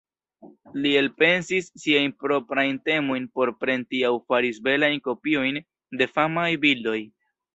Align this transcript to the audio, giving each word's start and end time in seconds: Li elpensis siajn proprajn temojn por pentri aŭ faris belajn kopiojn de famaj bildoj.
Li 0.83 0.93
elpensis 1.01 1.67
siajn 1.81 2.13
proprajn 2.23 2.79
temojn 2.89 3.29
por 3.39 3.51
pentri 3.65 4.01
aŭ 4.09 4.11
faris 4.31 4.61
belajn 4.69 4.97
kopiojn 5.09 5.63
de 6.01 6.11
famaj 6.17 6.49
bildoj. 6.67 6.99